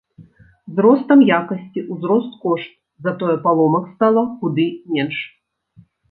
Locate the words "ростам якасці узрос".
0.83-2.25